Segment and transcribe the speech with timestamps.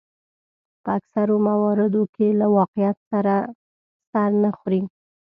[0.83, 3.33] په اکثرو مواردو کې له واقعیت سره
[4.11, 4.81] سر نه خوري.